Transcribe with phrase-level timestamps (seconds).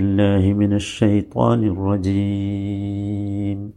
[0.00, 3.72] بالله من الشيطان الرجيم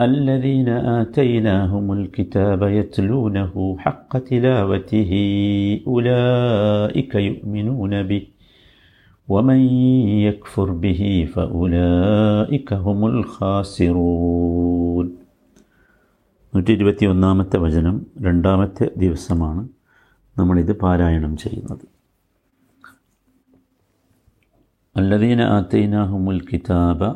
[0.00, 5.12] الذين آتيناهم الكتاب يتلونه حق تلاوته
[5.86, 8.26] أولئك يؤمنون به
[9.28, 9.60] ومن
[10.26, 15.06] يكفر به فأولئك هم الخاسرون
[16.54, 19.68] നൂറ്റി ഇരുപത്തി ഒന്നാമത്തെ വചനം രണ്ടാമത്തെ ദിവസമാണ്
[20.38, 21.84] നമ്മളിത് പാരായണം ചെയ്യുന്നത്
[24.95, 27.15] അല്ലദീന ആത്തൈനാഹുമുൽ കിതാബ.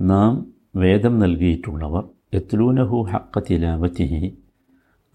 [0.00, 4.38] നാം വേദം നൽകിയിട്ടുള്ളവർ എത്ലൂനഹു ഹക്ക തിലാവത്തിഹി.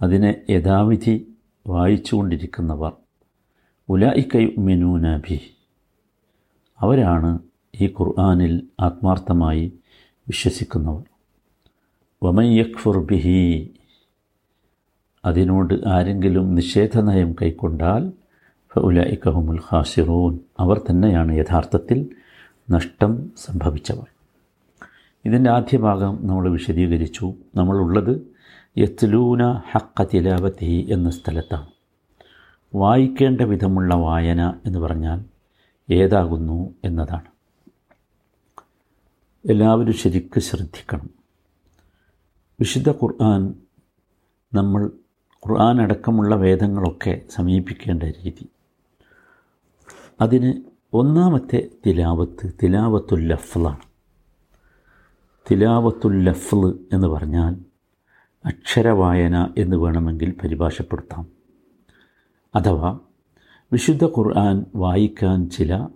[0.01, 1.27] അതിനെ യഥാവിധി
[1.67, 2.91] വായിച്ചുകൊണ്ടിരിക്കുന്നവർ.
[3.89, 5.39] ഉലായിക്കൈ മിനൂനഭി
[6.79, 7.39] അവരാണ്
[7.81, 9.73] ഈ ഖുർആാനിൽ ആത്മാർത്ഥമായി
[10.27, 11.03] വിശ്വസിക്കുന്നവർ.
[12.23, 12.45] വമൻ
[12.97, 13.73] ബിഹി.
[15.25, 18.11] അതിനോട് ആരെങ്കിലും നിഷേധനയം കൈക്കൊണ്ടാൽ
[18.75, 20.39] ഫുലായിക്കഹുമുൽ ഖാസിറൂൻ.
[20.59, 22.15] അവർ തന്നെയാണ് യഥാർത്ഥത്തിൽ
[22.69, 24.07] നഷ്ടം സംഭവിച്ചവർ.
[25.25, 27.33] ഇതിന്റെ ആദ്യ ഭാഗം നമ്മൾ വിശദീകരിച്ചു.
[27.55, 28.27] നമ്മളുള്ളത്
[28.77, 31.67] യത്ലൂന ഹക്ക തിലാവത്തി എന്ന സ്ഥലത്താണ്.
[32.75, 35.25] വായിക്കേണ്ട വിധമുള്ള വായന എന്ന് പറഞ്ഞാൽ
[35.93, 37.33] ഏതാകുന്നു എന്നതാണ്.
[39.49, 41.09] എല്ലാവരും ശരിക്ക് ശ്രദ്ധിക്കണം.
[42.59, 43.53] വിശുദ്ധ ഖുർആൻ
[44.53, 44.91] നമ്മൾ
[45.47, 48.49] ഖുർആൻ അടക്കമുള്ള വേദങ്ങളൊക്കെ സമീപിക്കേണ്ട രീതി.
[50.21, 50.53] അതിന്
[50.93, 53.77] ഒന്നാമത്തെ തിലാവത്ത് തിലാവത്തുൽ ലഫ്ലാണ്
[55.51, 57.55] തിലാവത്തുൽ ലഫ്ല് എന്ന് പറഞ്ഞാൽ
[58.45, 61.27] അക്ഷരവായന എന്ന് വേണമെങ്കിൽ പരിഭാഷപ്പെടുത്താം.
[62.55, 62.99] അഥവാ
[63.71, 65.87] വിശുദ്ധ ഖുർആൻ വായിക്കാൻ ചില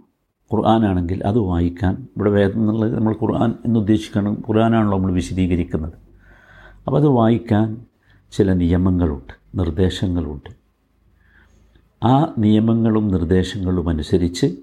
[0.54, 5.94] ഖുർആനാണെങ്കിൽ അത് വായിക്കാൻ ഇവിടെ വേദം നമ്മൾ ഖുർആൻ എന്നുദ്ദേശിക്കണം ഖുർആനാണല്ലോ നമ്മൾ വിശദീകരിക്കുന്നത്.
[6.88, 7.86] അപ്പോൾ അത് വായിക്കാൻ
[8.32, 10.67] ചില നിയമങ്ങളുണ്ട് നിർദ്ദേശങ്ങളുണ്ട്.
[12.04, 14.58] ആ നിയമങ്ങളും നിർദ്ദേശങ്ങളും അനുസരിച്ച്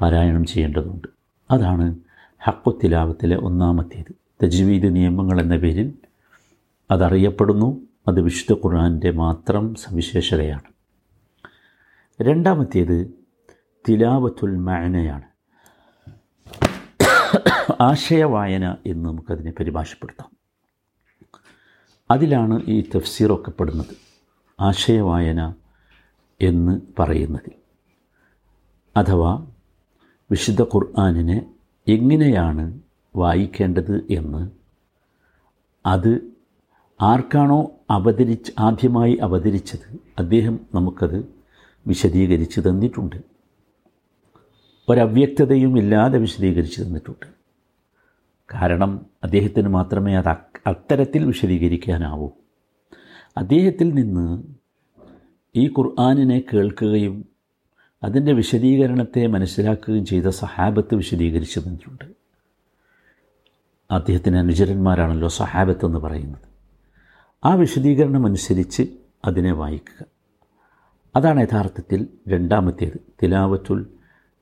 [0.00, 1.08] പാരായണം ചെയ്യേണ്ടതുണ്ട്.
[1.50, 1.96] അതാണ്
[2.42, 4.14] ഹക്കുത്തിലാവത്തിലെ ഒന്നാമത്തേത്.
[4.44, 5.94] തജ്വീദ് നിയമങ്ങൾ എന്ന പേരിൽ
[6.90, 7.80] അതറിയപ്പെടുന്നു.
[8.08, 10.62] അത് വിശുദ്ധ ഖുർആാന്റെ മാത്രം സവിശേഷതയാണ്.
[12.22, 13.14] രണ്ടാമത്തേത്
[13.88, 15.32] തിലാവത്തുൽ മാനയാണ്.
[17.80, 20.30] ആശയവായന എന്ന് നമുക്കതിനെ പരിഭാഷപ്പെടുത്താം.
[22.10, 23.96] അതിലാണ് ഈ തഫ്സീറൊക്കെ പെടുന്നത്.
[24.60, 25.54] ആശയവായന
[26.42, 27.52] എന്ന് പറയുന്നത്.
[28.96, 29.46] അഥവാ
[30.30, 31.46] വിശുദ്ധ ഖുർആാനിനെ
[31.88, 32.80] എങ്ങനെയാണ്
[33.16, 34.50] വായിക്കേണ്ടത് എന്ന്.
[35.86, 36.32] അത്
[37.00, 41.28] ആർക്കാണോ അവതരിച്ച് ആദ്യമായി അവതരിച്ചത് അദ്ദേഹം നമുക്കത്
[41.86, 43.16] വിശദീകരിച്ച് തന്നിട്ടുണ്ട്.
[44.88, 47.26] ഒരവ്യക്തതയും ഇല്ലാതെ വിശദീകരിച്ച് തന്നിട്ടുണ്ട്.
[48.54, 50.28] കാരണം അദ്ദേഹത്തിന് മാത്രമേ അത്
[50.66, 52.28] അത്തരത്തിൽ വിശദീകരിക്കാനാവൂ.
[53.36, 54.42] അദ്ദേഹത്തിൽ നിന്ന്
[55.56, 57.28] ഈ ഖുർആാനിനെ കേൾക്കുകയും
[58.02, 62.04] അതിന്റെ വിശദീകരണത്തെ മനസ്സിലാക്കുകയും ചെയ്ത സഹാബത്ത് വിശദീകരിച്ചു തന്നിട്ടുണ്ട്
[63.90, 66.42] അദ്ദേഹത്തിന് അനുചരന്മാരാണല്ലോ സഹാബത്ത് എന്ന് പറയുന്നത്.
[67.44, 70.06] ആ വിശദീകരണം അനുസരിച്ച് അതിനെ വായിക്കുക.
[71.16, 73.86] അതാണ് യഥാർത്ഥത്തിൽ രണ്ടാമത്തേത് തിലാവത്തുൽ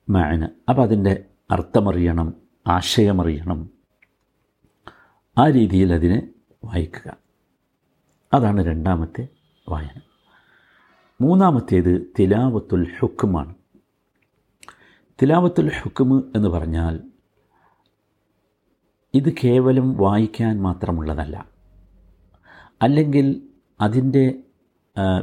[0.09, 2.33] മാന അപ്പോൾ അതിന്റെ അർത്ഥമറിയണം
[2.67, 3.69] ആശയമറിയണം.
[5.37, 6.29] ആ രീതിയിൽ അതിനെ
[6.65, 7.17] വായിക്കുക.
[8.33, 9.27] അതാണ് രണ്ടാമത്തെ
[9.69, 10.10] വായന.
[11.21, 13.55] മൂന്നാമത്തേത് തിലാവത്തുൽ ഹുക്കുമാണ്
[15.21, 16.99] തിലാവത്തുൽ ഹുക്കുമ് എന്ന് പറഞ്ഞാൽ
[19.13, 21.45] ഇത് കേവലം വായിക്കാൻ മാത്രമുള്ളതല്ല.
[22.81, 23.41] അല്ലെങ്കിൽ
[23.81, 24.25] അതിന്റെ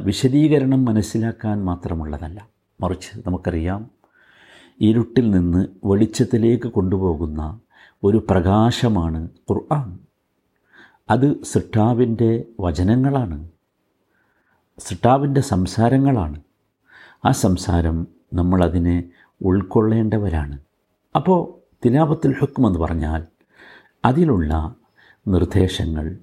[0.03, 2.39] വിശദീകരണം മനസ്സിലാക്കാൻ മാത്രമുള്ളതല്ല.
[2.81, 3.81] മറിച്ച് നമുക്കറിയാം
[4.81, 7.59] ഇരുട്ടിൽ നിന്ന് വെളിച്ചത്തിലേക്ക് കൊണ്ടുപോകുന്ന
[8.03, 9.21] ഒരു പ്രകാശമാണ്
[9.51, 9.99] ഖുർആൻ.
[11.09, 13.37] അത് സിട്ടാവിന്റെ വചനങ്ങളാണ്.
[14.79, 16.41] സിട്ടാവിന്റെ സംസാരങ്ങളാണ്.
[17.25, 19.03] ആ സംസാരം നമ്മളതിനെ
[19.41, 20.59] ഉൾക്കൊള്ളേണ്ടവരാണ്.
[21.15, 23.25] അപ്പോൾ തിലാപത്തുൽ ഹുക്കം എന്ന് പറഞ്ഞാൽ
[24.05, 24.75] അതിലുള്ള
[25.27, 26.17] നിർദ്ദേശങ്ങൾ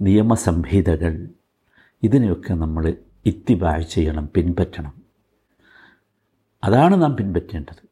[0.00, 1.28] നിയമസംഹിതകൾ
[2.02, 2.94] ഇതിനെയൊക്കെ നമ്മൾ
[3.26, 5.02] ഇത്തിബായ് ചെയ്യണം പിൻപറ്റണം.
[6.64, 7.88] അതാണ് നാം പിൻപറ്റേണ്ടത്.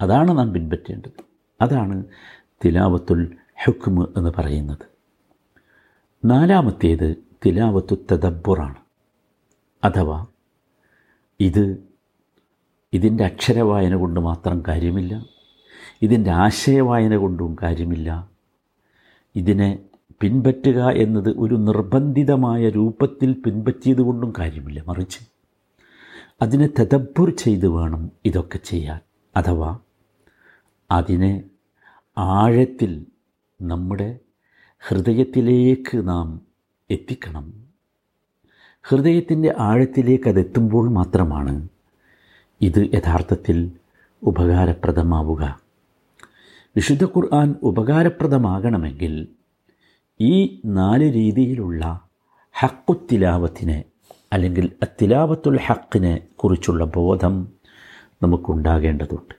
[0.00, 1.24] അതാണ് നാം പിൻപറ്റേണ്ടത്.
[1.60, 2.04] അതാണ്
[2.64, 4.96] തിലാവത്തുൽ ഹുക്മ് എന്ന് പറയുന്നത്.
[6.24, 7.16] നാലാമത്തേത്
[7.46, 8.85] തിലാവത്തു തദബ്ബുറാണ്
[9.86, 10.26] അഥവാ
[11.40, 11.88] ഇത്
[12.92, 15.26] ഇതിന്റെ അക്ഷരവായന കൊണ്ട് മാത്രം കാര്യമില്ല
[16.02, 18.30] ഇതിന്റെ ആശയവായന കൊണ്ടും കാര്യമില്ല.
[19.36, 19.78] ഇതിനെ
[20.20, 25.18] പിൻപറ്റുക എന്നത് ഒരു നിർബന്ധിതമായ രൂപത്തിൽ പിൻപറ്റിയത് കൊണ്ടും കാര്യമില്ല മറിച്ച്
[26.42, 29.00] അതിനെ തദബ്ബുർ ചെയ്ത് വേണം ഇതൊക്കെ ചെയ്യാൻ.
[29.36, 29.78] അഥവാ
[30.90, 31.44] അതിനെ
[32.18, 33.06] ആഴത്തിൽ
[33.62, 34.18] നമ്മുടെ
[34.88, 36.40] ഹൃദയത്തിലേക്ക് നാം
[36.90, 37.65] എത്തിക്കണം.
[38.88, 41.68] ഹൃദയത്തിന്റെ ആഴത്തിലേക്ക് അതെത്തുമ്പോൾ മാത്രമാണ്
[42.60, 43.70] ഇത് യഥാർത്ഥത്തിൽ
[44.22, 45.60] ഉപകാരപ്രദമാവുക.
[46.76, 49.28] വിശുദ്ധ ഖുർആൻ ഉപകാരപ്രദമാകണമെങ്കിൽ
[50.20, 52.08] ഈ നാല് രീതിയിലുള്ള
[52.52, 53.84] ഹക്കുത്തിലാവത്തിനെ
[54.32, 57.48] അല്ലെങ്കിൽ അത്തിലാവത്തുൽ ഹക്കിനെ കുറിച്ചുള്ള ബോധം
[58.22, 59.34] നമുക്കുണ്ടാകേണ്ടതുണ്ട്.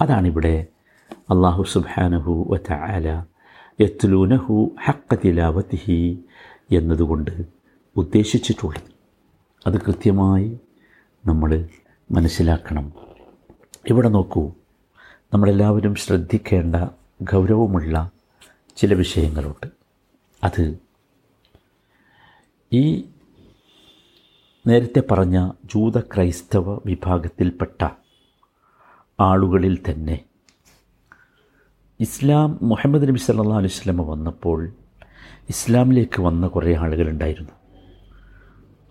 [0.00, 0.66] അതാണിവിടെ
[1.14, 3.24] അള്ളാഹു സുബാനഹു വല
[3.80, 6.18] യത്ലൂനഹു ഹക്ക തിലാവത്തിഹി
[6.72, 7.30] എന്നതുകൊണ്ട്
[7.96, 8.91] ഉദ്ദേശിച്ചിട്ടുള്ളത്.
[9.66, 10.60] അത് കൃത്യമായി
[11.26, 11.68] നമ്മൾ
[12.10, 12.92] മനസ്സിലാക്കണം.
[13.90, 14.52] ഇവിടെ നോക്കൂ
[15.34, 16.76] നമ്മളെല്ലാവരും ശ്രദ്ധിക്കേണ്ട
[17.22, 18.10] ഗൗരവമുള്ള
[18.76, 19.66] ചില വിഷയങ്ങളുണ്ട്.
[20.44, 20.78] അത്
[22.72, 23.04] ഈ
[24.66, 27.88] നേരത്തെ പറഞ്ഞ ജൂത ക്രൈസ്തവ വിഭാഗത്തിൽപ്പെട്ട
[29.20, 30.24] ആളുകളിൽ തന്നെ
[32.00, 34.72] ഇസ്ലാം മുഹമ്മദ് നബി സല്ലാ അലുസ്ലമ വന്നപ്പോൾ
[35.48, 37.61] ഇസ്ലാമിലേക്ക് വന്ന കുറേ ആളുകളുണ്ടായിരുന്നു.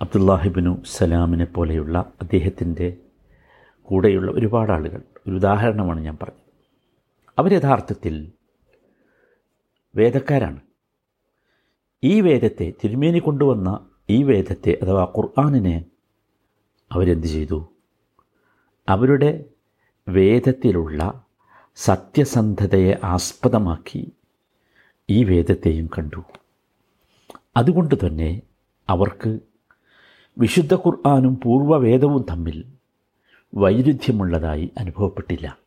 [0.01, 2.97] അബ്ദുല്ലാഹിബിനു സലാമിനെ പോലെയുള്ള അദ്ദേഹത്തിന്റെ
[3.81, 5.01] കൂടെയുള്ള ഒരുപാട് ആളുകൾ.
[5.27, 6.41] ഒരു ഉദാഹരണമാണ് ഞാൻ പറഞ്ഞത്.
[7.39, 8.31] അവർ യഥാർത്ഥത്തിൽ
[9.95, 10.61] വേദക്കാരാണ്.
[12.03, 15.85] ഈ വേദത്തെ തിരുമേനി കൊണ്ടുവന്ന ഈ വേദത്തെ അഥവാ ഖുർആാനിനെ
[16.91, 17.73] അവരെന്ത് ചെയ്തു?
[18.89, 19.45] അവരുടെ
[20.07, 21.25] വേദത്തിലുള്ള
[21.75, 24.11] സത്യസന്ധതയെ ആസ്പദമാക്കി
[25.09, 26.23] ഈ വേദത്തെയും കണ്ടു.
[27.57, 28.41] അതുകൊണ്ട് തന്നെ
[28.89, 29.39] അവർക്ക്
[30.37, 32.65] വിശുദ്ധ ഖുർആാനും പൂർവവേദവും തമ്മിൽ
[33.55, 35.57] വൈരുദ്ധ്യമുള്ളതായി അനുഭവപ്പെട്ടില്ല.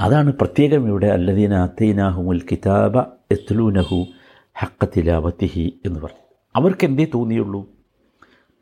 [0.00, 2.98] അതാണ് പ്രത്യേകം ഇവിടെ അല്ലദീന അത്തൈനാഹുമുൽ കിതാബ
[3.30, 4.06] എത്ലൂനഹു
[4.54, 6.24] ഹക്കത്തിലാവത്തിഹി എന്ന് പറഞ്ഞു
[6.56, 7.66] അവർക്ക് എന്തേ തോന്നിയുള്ളൂ?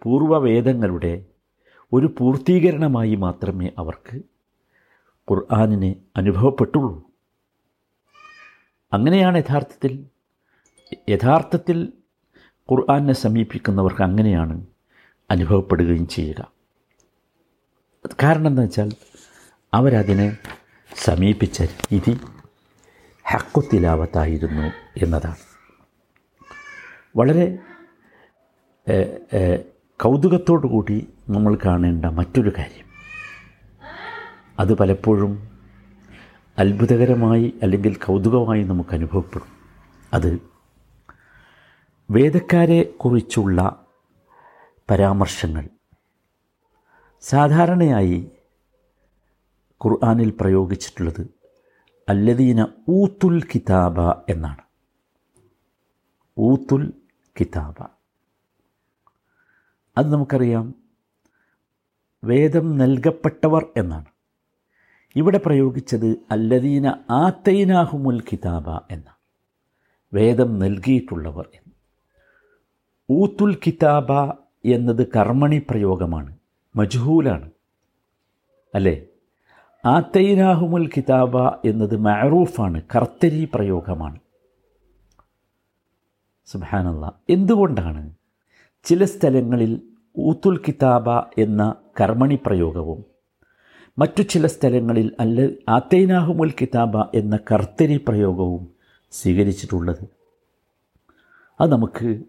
[0.02, 1.24] പൂർവവേദങ്ങളുടെ
[1.92, 4.16] ഒരു പൂർത്തീകരണമായി മാത്രമേ അവർക്ക്
[5.30, 7.10] ഖുർആാനിനെ അനുഭവപ്പെട്ടുള്ളൂ.
[8.92, 10.04] അങ്ങനെയാണ് യഥാർത്ഥത്തിൽ
[11.08, 11.92] യഥാർത്ഥത്തിൽ
[12.70, 14.66] ഖുർആാനെ സമീപിക്കുന്നവർക്ക് അങ്ങനെയാണ്
[15.30, 16.40] അനുഭവപ്പെടുകയും ചെയ്യുക.
[18.22, 18.90] കാരണം എന്താ വെച്ചാൽ
[19.74, 20.36] അവരതിനെ
[21.04, 22.14] സമീപിച്ച രീതി
[23.24, 24.66] ഹക്കുത്തിലാവത്തായിരുന്നു
[24.96, 25.42] എന്നതാണ്.
[27.16, 27.46] വളരെ
[30.00, 32.86] കൗതുകത്തോടു കൂടി നമ്മൾ കാണേണ്ട മറ്റൊരു കാര്യം.
[34.58, 35.32] അത് പലപ്പോഴും
[36.58, 39.52] അത്ഭുതകരമായി അല്ലെങ്കിൽ കൗതുകമായി നമുക്ക് അനുഭവപ്പെടും.
[40.12, 40.53] അത്
[42.14, 43.86] വേദക്കാരെ കുറിച്ചുള്ള
[44.90, 45.68] പരാമർശങ്ങൾ.
[47.20, 48.30] സാധാരണയായി
[49.84, 51.30] ഖുർആാനിൽ പ്രയോഗിച്ചിട്ടുള്ളത്
[52.08, 54.62] അല്ലദീന ഊത്തുൽ കിതാബ എന്നാണ്.
[56.38, 56.92] ഊത്തുൽ
[57.40, 57.86] കിതാബ.
[59.98, 60.74] അത് നമുക്കറിയാം.
[62.24, 64.04] വേദം നൽകപ്പെട്ടവർ എന്നാണ്.
[65.16, 69.16] ഇവിടെ പ്രയോഗിച്ചത് അല്ലദീന ആത്തൈനാഹുമുൽ കിതാബ എന്നാണ്.
[70.14, 71.73] വേദം നൽകിയിട്ടുള്ളവർ എന്ന്.
[73.10, 74.12] ഊത്തുൽ കിതാബ
[74.64, 76.36] എന്നത് കർമ്മണി പ്രയോഗമാണ്
[76.76, 77.50] മജ്ഹൂലാണ്.
[78.74, 79.06] അല്ലേ?
[79.84, 84.18] ആത്തൈനാഹുമുൽ കിതാബ എന്നത് മഅറൂഫാണ് കർത്തരി പ്രയോഗമാണ്.
[86.46, 88.14] സുബാനല്ല എന്തുകൊണ്ടാണ്?
[88.84, 89.82] ചില സ്ഥലങ്ങളിൽ
[90.18, 93.04] ഊത്തുൽ കിതാബ എന്ന കർമ്മണി പ്രയോഗവും
[93.98, 98.74] മറ്റു ചില സ്ഥലങ്ങളിൽ അല്ല ആത്തൈനാഹുമുൽ കിതാബ എന്ന കർത്തരി പ്രയോഗവും
[99.10, 100.04] സ്വീകരിച്ചിട്ടുള്ളത്.
[101.60, 102.22] അത് നമുക്ക്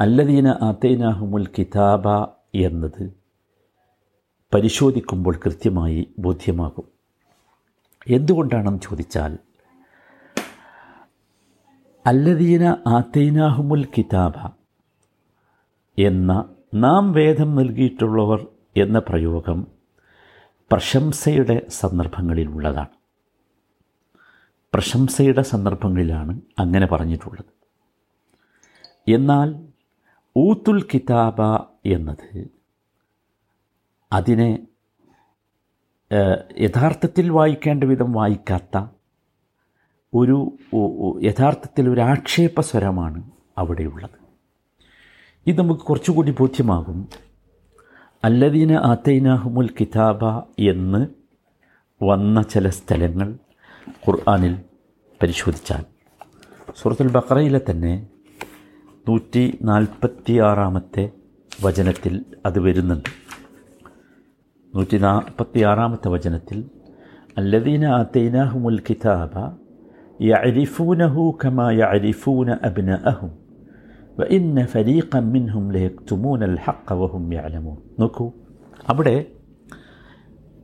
[0.00, 2.08] അല്ലദീന അതൈനാഹുമുൽ കിതാബ
[2.54, 3.16] എന്നത്
[4.54, 6.88] പരിശോധിക്കുമ്പോൾ കൃത്യമായി ബോധ്യമാകും.
[8.06, 9.38] എന്തുകൊണ്ടാണെന്ന് ചോദിച്ചാൽ
[12.06, 14.50] അല്ലദീന ആത്തൈനാഹുമുൽ കിതാബ
[15.98, 19.66] എന്ന നാം വേദം നൽകിയിട്ടുള്ളവർ എന്ന പ്രയോഗം
[20.72, 22.94] പ്രശംസയുടെ സന്ദർഭങ്ങളിലുള്ളതാണ്
[24.74, 27.52] പ്രശംസയുടെ സന്ദർഭങ്ങളിലാണ് അങ്ങനെ പറഞ്ഞിട്ടുള്ളത്.
[29.08, 29.73] എന്നാൽ
[30.36, 31.40] ഊത്തുൽ കിതാബ
[31.86, 32.48] എന്നത്
[34.12, 34.66] അതിനെ
[36.60, 38.86] യഥാർത്ഥത്തിൽ വായിക്കേണ്ട വിധം വായിക്കാത്ത
[40.14, 40.58] ഒരു
[41.22, 44.18] യഥാർത്ഥത്തിൽ ഒരു ആക്ഷേപ സ്വരമാണ് അവിടെയുള്ളത്.
[45.46, 47.08] ഇത് നമുക്ക് കുറച്ചുകൂടി ബോധ്യമാകും.
[48.24, 50.24] അല്ലദീന ആത്തൈനാഹുമുൽ കിതാബ
[50.60, 51.06] എന്ന്
[52.04, 53.38] വന്ന ചില സ്ഥലങ്ങൾ
[53.88, 54.54] ഖുർആാനിൽ
[55.22, 55.84] പരിശോധിച്ചാൽ.
[56.82, 57.94] സൂറത്തുൽ ബക്രയിലെ തന്നെ
[59.06, 61.02] നൂറ്റി നാൽപ്പത്തി ആറാമത്തെ
[61.64, 62.14] വചനത്തിൽ
[62.48, 63.10] അത് വരുന്നുണ്ട്.
[64.72, 66.58] നൂറ്റി നാൽപ്പത്തി ആറാമത്തെ വചനത്തിൽ
[67.40, 69.34] അല്ലദീന അതൈനഹുമുൽ കിതാബ
[70.30, 73.32] യഅരിഫൂനഹു കമാ യഅരിഫൂന അബ്നഅഹും
[74.18, 77.78] വഇന്ന ഫരീഖൻ മിൻഹും ലയക്തുമൂന അൽ ഹഖ വഹും യഅലമൂൻ.
[78.00, 78.26] നോക്കൂ
[78.92, 79.16] അവിടെ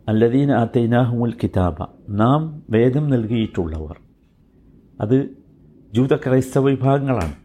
[0.09, 1.78] അല്ലദീന അതൈനാഹുമുൽ കിതാബ
[2.23, 2.40] നാം
[2.76, 3.97] വേദം നൽകിയിട്ടുള്ളവർ
[5.00, 5.18] അത്
[5.92, 7.37] ജൂത ക്രൈസ്തവ വിഭാഗങ്ങളാണ്.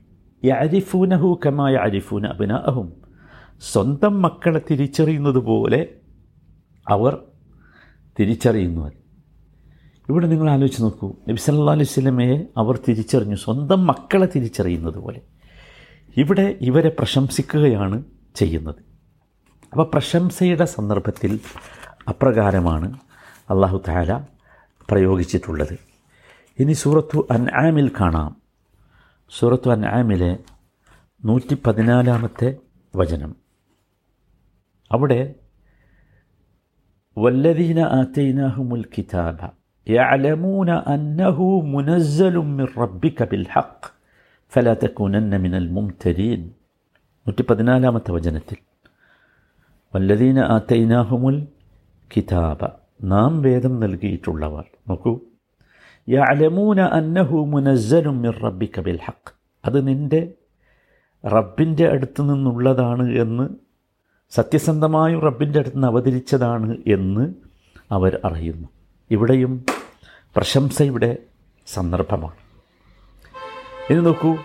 [0.45, 2.93] യഅരിഫൂനഹു കമാ യഅരിഫൂന അബ്നഅഹും.
[3.61, 5.89] സ്വന്തം മക്കളെ തിരിച്ചറിയുന്നത് പോലെ
[6.89, 7.17] അവർ
[8.19, 8.91] തിരിച്ചറിയുന്നു.
[10.09, 11.13] ഇവിടെ നിങ്ങൾ ആലോചിച്ച് നോക്കൂ.
[11.29, 13.35] നബി സല്ലാ അലൈഹി സ്വലമയെ അവർ തിരിച്ചറിഞ്ഞു.
[13.35, 15.21] സ്വന്തം മക്കളെ തിരിച്ചറിയുന്നത് പോലെ.
[16.17, 18.03] ഇവിടെ ഇവരെ പ്രശംസിക്കുകയാണ്
[18.35, 18.75] ചെയ്യുന്നത്.
[19.71, 21.39] അപ്പോൾ പ്രശംസയുടെ സന്ദർഭത്തിൽ
[22.09, 22.99] അപ്രകാരമാണ്
[23.49, 24.19] അള്ളാഹു താല
[24.91, 25.79] പ്രയോഗിച്ചിട്ടുള്ളത്.
[26.59, 28.44] ഇനി സൂറത്തു അൻആമിൽ കാണാം.
[29.32, 30.32] സൂറത്തു അൻആമിലെ
[31.22, 32.48] നൂറ്റി പതിനാലാമത്തെ
[32.94, 33.32] വചനം
[34.90, 35.20] അവിടെ
[37.16, 39.38] വല്ലദീന ആറ്റൈനാഹുമുൽ കിതാബ
[39.86, 43.80] يعلمون أنه منزل من ربك بالحق
[44.52, 46.40] فلا تكونن من الممترين
[47.26, 48.58] നൂറ്റി പതിനാലാമത്തെ വചനത്തിൽ
[49.94, 51.36] വല്ലദീന ആത്തൈനാഹുമുൽ
[52.10, 52.60] കിതാബ
[53.10, 55.12] നാം വേദം നൽകിയിട്ടുള്ളവർ നോക്കൂ
[56.09, 59.31] യഅലമൂന അന്നഹു മുനസ്സലും മിർ റബ്ബിക ബിൽ ഹഖ്
[59.65, 60.33] അത് നിന്റെ
[61.23, 63.49] റബ്ബിന്റെ അടുത്ത് നിന്നുള്ളതാണ് എന്ന്
[64.29, 67.33] സത്യസന്ധമായും റബ്ബിന്റെ അടുത്ത് നിന്ന് അവതരിച്ചതാണ് എന്ന്
[67.91, 68.67] അവർ അറിയുന്നു.
[69.11, 69.65] ഇവിടെയും
[70.35, 71.17] പ്രശംസയുടെ
[71.67, 72.39] സന്ദർഭമാണ്.
[73.89, 74.35] ഇനി നോക്കൂ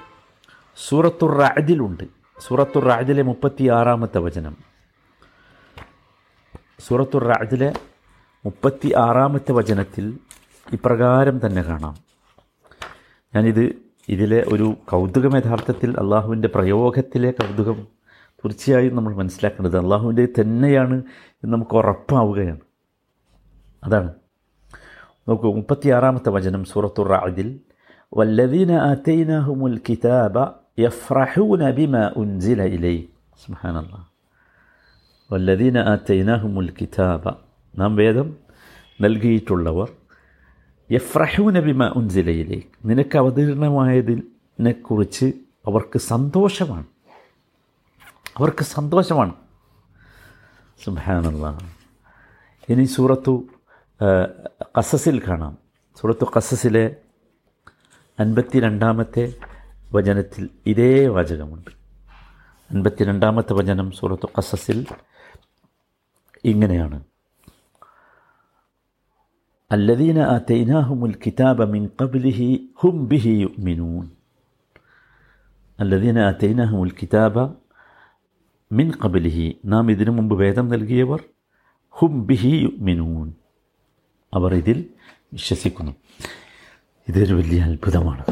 [0.89, 2.05] സൂറത്തുർ റാജിലുണ്ട്
[2.41, 4.57] സൂറത്തുർ റാജിലെ മുപ്പത്തി ആറാമത്തെ വചനം.
[6.81, 7.73] സൂറത്തുർ റാജിലെ
[8.45, 10.19] മുപ്പത്തി ആറാമത്തെ വചനത്തിൽ
[10.73, 11.97] ഇപ്രകാരം തന്നെ കാണാം.
[13.35, 13.73] ഞാനിത്
[14.09, 17.87] ഇതിലെ ഒരു കൗതുകം യഥാർത്ഥത്തിൽ അള്ളാഹുവിന്റെ പ്രയോഗത്തിലെ കൗതുകം
[18.27, 20.95] തീർച്ചയായും നമ്മൾ മനസ്സിലാക്കേണ്ടത് അള്ളാഹുവിന്റെ തന്നെയാണ്
[21.45, 22.61] എന്ന് നമുക്ക് ഉറപ്പാവുകയാണ്.
[23.85, 24.15] അതാണ്.
[25.29, 27.61] നോക്കൂ മുപ്പത്തിയാറാമത്തെ വചനം സൂറത്തു റാദിൽ
[28.17, 30.47] വല്ലദീന അതൈനാഹുമുൽ കിതാബ
[30.79, 33.03] യഫ്രഹൂന ബിമ ഉൻസില ഇലൈ
[33.47, 34.07] സുബ്ഹാനല്ലാഹ്.
[35.33, 37.33] വല്ലദീന അതൈനാഹുമുൽ കിതാബ.
[37.79, 38.37] നാം വേദം
[39.01, 39.89] നൽകിയിട്ടുള്ളവർ
[40.93, 45.33] യഫ്രഹൂന ബിമ ഉൻസില ഇലൈ നിനക്ക് അവതീർണമായതിനെക്കുറിച്ച്
[45.67, 46.85] അവർക്ക് സന്തോഷമാണ്.
[48.37, 49.33] അവർക്ക് സന്തോഷമാണ്.
[50.85, 51.59] സുബ്ഹാനല്ലാഹ്
[52.69, 53.45] ഇനി സൂറത്തു
[54.79, 55.59] കസസിൽ കാണാം.
[56.01, 56.97] സൂറത്തു കസസിലെ
[58.21, 59.35] അൻപത്തി രണ്ടാമത്തെ
[59.93, 61.71] വചനത്തിൽ ഇതേ വാചകമുണ്ട്.
[62.71, 64.87] അൻപത്തി രണ്ടാമത്തെ വചനം സൂറത്തു കസസിൽ
[66.45, 67.05] ഇങ്ങനെയാണ്.
[69.72, 72.40] الذين آتيناهم الكتاب من قبله
[72.78, 74.06] هم به يؤمنون
[75.80, 77.36] الذين آتيناهم الكتاب
[78.72, 79.38] من قبله
[79.74, 81.20] നാം ഇതിനു മുമ്പ് വേദം നൽകിയവർ
[81.96, 83.28] ഹും ബിഹി യുമിനൂൻ
[84.34, 84.78] അവർ ഇതിൽ
[85.34, 85.94] വിശ്വസിക്കുന്നു
[87.08, 88.24] ഇതൊരു വലിയ അത്ഭുതമാണ്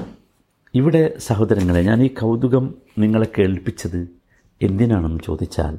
[0.74, 2.66] ഇവിടെ സഹോദരങ്ങളെ ഞാൻ ഈ കൗതുകം
[2.98, 4.02] നിങ്ങളെ കേൾപ്പിച്ചത്
[4.62, 5.76] എന്തിനാണെന്ന് ചോദിച്ചാൽ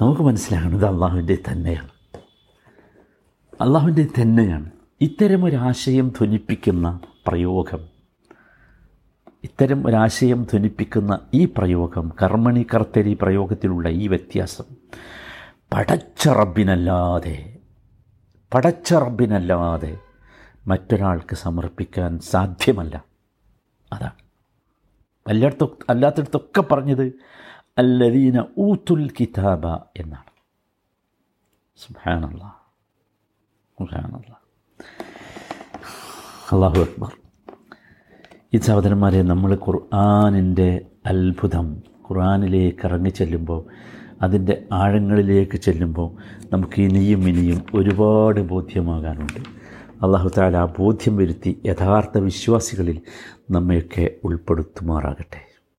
[0.00, 1.90] നമുക്ക് മനസ്സിലാകുന്നത് അള്ളാഹുവിൻ്റെ തന്നെയാണ്
[3.61, 4.71] അള്ളാഹുവിന്റെ തന്നെയാണ്.
[5.01, 7.79] ഇത്തരം ഒരാശയം ധ്വനിപ്പിക്കുന്ന പ്രയോഗം.
[9.43, 14.63] ഇത്തരം ഒരാശയം ധ്വനിപ്പിക്കുന്ന ഈ പ്രയോഗം കർമ്മണി കർത്തരി പ്രയോഗത്തിലുള്ള ഈ വ്യത്യാസം
[15.73, 17.57] പടച്ച റബ്ബിനല്ലാതെ
[18.53, 19.97] പടച്ച റബ്ബിനല്ലാതെ
[20.67, 23.03] മറ്റൊരാൾക്ക് സമർപ്പിക്കാൻ സാധ്യമല്ല.
[23.93, 24.13] അതാണ്.
[25.29, 27.13] എല്ലായിടത്തും അല്ലാത്തടത്തൊക്കെ പറഞ്ഞത്
[27.77, 29.67] അല്ലദീന ഊത്തുൽ കിതാബ
[30.01, 30.31] എന്നാണ്.
[31.77, 32.58] സുബാനല്ല
[33.79, 34.31] സുബാനല്ല
[36.51, 37.11] അള്ളാഹു അക്ബർ.
[38.53, 43.65] ഈ സഹോദരന്മാരെ നമ്മൾ ഖുർആാനിന്റെ അത്ഭുതം ഖുർആാനിലേക്ക് ഇറങ്ങി ചെല്ലുമ്പോൾ
[44.21, 46.09] അതിന്റെ ആഴങ്ങളിലേക്ക് ചെല്ലുമ്പോൾ
[46.53, 49.39] നമുക്ക് ഇനിയും ഇനിയും ഒരുപാട് ബോധ്യമാകാനുണ്ട്.
[50.03, 53.01] അള്ളാഹു താല ആ ബോധ്യം വരുത്തി യഥാർത്ഥ വിശ്വാസികളിൽ
[53.51, 55.48] നമ്മയൊക്കെ ഉൾപ്പെടുത്തുമാറാകട്ടെ.